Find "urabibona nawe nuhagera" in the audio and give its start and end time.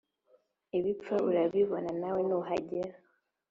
1.29-2.93